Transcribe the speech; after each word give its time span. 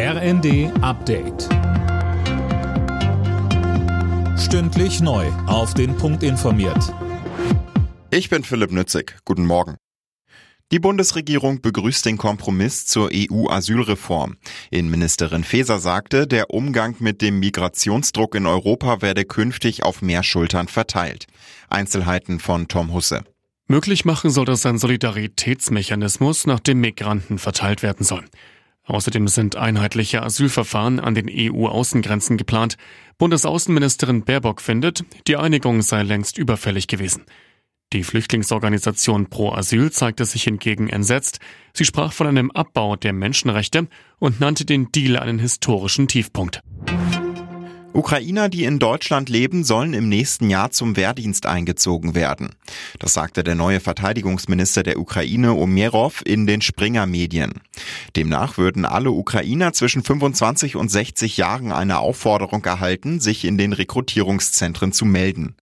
RND 0.00 0.70
Update. 0.80 1.48
Stündlich 4.38 5.00
neu. 5.00 5.26
Auf 5.48 5.74
den 5.74 5.96
Punkt 5.96 6.22
informiert. 6.22 6.94
Ich 8.12 8.30
bin 8.30 8.44
Philipp 8.44 8.70
Nützig. 8.70 9.16
Guten 9.24 9.44
Morgen. 9.44 9.74
Die 10.70 10.78
Bundesregierung 10.78 11.62
begrüßt 11.62 12.06
den 12.06 12.16
Kompromiss 12.16 12.86
zur 12.86 13.10
EU-Asylreform. 13.12 14.36
Innenministerin 14.70 15.42
Faeser 15.42 15.80
sagte, 15.80 16.28
der 16.28 16.50
Umgang 16.50 16.94
mit 17.00 17.20
dem 17.20 17.40
Migrationsdruck 17.40 18.36
in 18.36 18.46
Europa 18.46 19.02
werde 19.02 19.24
künftig 19.24 19.82
auf 19.82 20.00
mehr 20.00 20.22
Schultern 20.22 20.68
verteilt. 20.68 21.26
Einzelheiten 21.70 22.38
von 22.38 22.68
Tom 22.68 22.94
Husse. 22.94 23.24
Möglich 23.66 24.04
machen 24.04 24.30
soll 24.30 24.44
das 24.44 24.64
ein 24.64 24.78
Solidaritätsmechanismus, 24.78 26.46
nach 26.46 26.60
dem 26.60 26.80
Migranten 26.80 27.38
verteilt 27.38 27.82
werden 27.82 28.04
soll. 28.04 28.24
Außerdem 28.88 29.28
sind 29.28 29.54
einheitliche 29.54 30.22
Asylverfahren 30.22 30.98
an 30.98 31.14
den 31.14 31.28
EU-Außengrenzen 31.30 32.38
geplant. 32.38 32.78
Bundesaußenministerin 33.18 34.24
Baerbock 34.24 34.62
findet, 34.62 35.04
die 35.26 35.36
Einigung 35.36 35.82
sei 35.82 36.02
längst 36.02 36.38
überfällig 36.38 36.86
gewesen. 36.86 37.24
Die 37.92 38.02
Flüchtlingsorganisation 38.02 39.28
Pro 39.28 39.52
Asyl 39.52 39.90
zeigte 39.92 40.24
sich 40.24 40.44
hingegen 40.44 40.88
entsetzt. 40.88 41.38
Sie 41.74 41.84
sprach 41.84 42.12
von 42.12 42.26
einem 42.26 42.50
Abbau 42.50 42.96
der 42.96 43.12
Menschenrechte 43.12 43.88
und 44.18 44.40
nannte 44.40 44.64
den 44.64 44.90
Deal 44.90 45.18
einen 45.18 45.38
historischen 45.38 46.08
Tiefpunkt. 46.08 46.62
Ukrainer, 47.98 48.48
die 48.48 48.62
in 48.62 48.78
Deutschland 48.78 49.28
leben, 49.28 49.64
sollen 49.64 49.92
im 49.92 50.08
nächsten 50.08 50.48
Jahr 50.48 50.70
zum 50.70 50.96
Wehrdienst 50.96 51.46
eingezogen 51.46 52.14
werden. 52.14 52.50
Das 53.00 53.12
sagte 53.12 53.42
der 53.42 53.56
neue 53.56 53.80
Verteidigungsminister 53.80 54.84
der 54.84 55.00
Ukraine 55.00 55.54
Omerov 55.54 56.22
in 56.24 56.46
den 56.46 56.60
Springer 56.60 57.06
Medien. 57.06 57.54
Demnach 58.14 58.56
würden 58.56 58.84
alle 58.84 59.10
Ukrainer 59.10 59.72
zwischen 59.72 60.04
25 60.04 60.76
und 60.76 60.92
60 60.92 61.38
Jahren 61.38 61.72
eine 61.72 61.98
Aufforderung 61.98 62.64
erhalten, 62.64 63.18
sich 63.18 63.44
in 63.44 63.58
den 63.58 63.72
Rekrutierungszentren 63.72 64.92
zu 64.92 65.04
melden. 65.04 65.56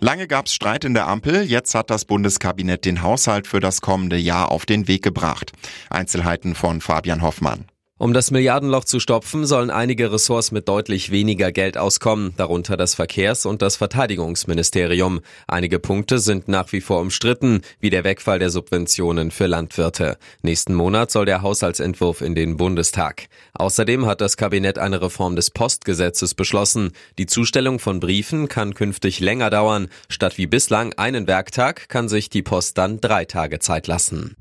Lange 0.00 0.26
gab 0.26 0.46
es 0.46 0.54
Streit 0.54 0.84
in 0.84 0.94
der 0.94 1.06
Ampel, 1.06 1.44
jetzt 1.44 1.72
hat 1.76 1.90
das 1.90 2.04
Bundeskabinett 2.04 2.84
den 2.84 3.02
Haushalt 3.02 3.46
für 3.46 3.60
das 3.60 3.80
kommende 3.80 4.16
Jahr 4.16 4.50
auf 4.50 4.66
den 4.66 4.88
Weg 4.88 5.04
gebracht. 5.04 5.52
Einzelheiten 5.88 6.56
von 6.56 6.80
Fabian 6.80 7.22
Hoffmann. 7.22 7.66
Um 8.00 8.14
das 8.14 8.30
Milliardenloch 8.30 8.86
zu 8.86 8.98
stopfen, 8.98 9.44
sollen 9.44 9.68
einige 9.68 10.10
Ressorts 10.10 10.52
mit 10.52 10.70
deutlich 10.70 11.10
weniger 11.10 11.52
Geld 11.52 11.76
auskommen, 11.76 12.32
darunter 12.38 12.78
das 12.78 12.94
Verkehrs- 12.94 13.44
und 13.44 13.60
das 13.60 13.76
Verteidigungsministerium. 13.76 15.20
Einige 15.46 15.78
Punkte 15.78 16.18
sind 16.18 16.48
nach 16.48 16.72
wie 16.72 16.80
vor 16.80 17.00
umstritten, 17.00 17.60
wie 17.78 17.90
der 17.90 18.02
Wegfall 18.02 18.38
der 18.38 18.48
Subventionen 18.48 19.30
für 19.30 19.44
Landwirte. 19.44 20.16
Nächsten 20.40 20.72
Monat 20.72 21.10
soll 21.10 21.26
der 21.26 21.42
Haushaltsentwurf 21.42 22.22
in 22.22 22.34
den 22.34 22.56
Bundestag. 22.56 23.26
Außerdem 23.52 24.06
hat 24.06 24.22
das 24.22 24.38
Kabinett 24.38 24.78
eine 24.78 25.02
Reform 25.02 25.36
des 25.36 25.50
Postgesetzes 25.50 26.32
beschlossen. 26.32 26.92
Die 27.18 27.26
Zustellung 27.26 27.78
von 27.78 28.00
Briefen 28.00 28.48
kann 28.48 28.72
künftig 28.72 29.20
länger 29.20 29.50
dauern. 29.50 29.88
Statt 30.08 30.38
wie 30.38 30.46
bislang 30.46 30.94
einen 30.94 31.26
Werktag 31.26 31.90
kann 31.90 32.08
sich 32.08 32.30
die 32.30 32.42
Post 32.42 32.78
dann 32.78 33.02
drei 33.02 33.26
Tage 33.26 33.58
Zeit 33.58 33.88
lassen. 33.88 34.36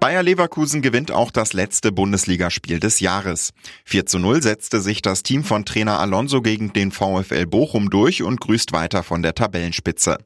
Bayer 0.00 0.22
Leverkusen 0.22 0.80
gewinnt 0.80 1.10
auch 1.10 1.32
das 1.32 1.52
letzte 1.52 1.90
Bundesligaspiel 1.90 2.78
des 2.78 3.00
Jahres. 3.00 3.52
4 3.84 4.06
zu 4.06 4.20
0 4.20 4.42
setzte 4.42 4.80
sich 4.80 5.02
das 5.02 5.24
Team 5.24 5.42
von 5.42 5.64
Trainer 5.64 5.98
Alonso 5.98 6.40
gegen 6.40 6.72
den 6.72 6.92
VfL 6.92 7.46
Bochum 7.46 7.90
durch 7.90 8.22
und 8.22 8.40
grüßt 8.40 8.72
weiter 8.72 9.02
von 9.02 9.22
der 9.22 9.34
Tabellenspitze. 9.34 10.18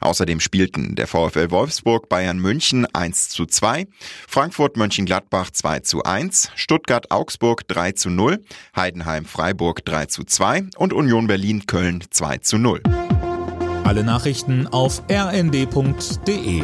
Außerdem 0.00 0.40
spielten 0.40 0.96
der 0.96 1.06
VfL 1.06 1.50
Wolfsburg 1.50 2.08
Bayern 2.08 2.38
München 2.38 2.84
1 2.92 3.28
zu 3.28 3.46
2, 3.46 3.86
Frankfurt 4.26 4.76
Mönchengladbach 4.76 5.50
2 5.52 5.80
zu 5.80 6.02
1, 6.02 6.50
Stuttgart 6.56 7.12
Augsburg 7.12 7.68
3 7.68 7.92
zu 7.92 8.10
0, 8.10 8.42
Heidenheim 8.74 9.24
Freiburg 9.24 9.84
3 9.84 10.06
zu 10.06 10.24
2 10.24 10.64
und 10.76 10.92
Union 10.92 11.28
Berlin 11.28 11.66
Köln 11.66 12.02
2 12.10 12.38
zu 12.38 12.58
0. 12.58 12.82
Alle 13.84 14.02
Nachrichten 14.02 14.66
auf 14.66 15.02
rnd.de 15.08 16.62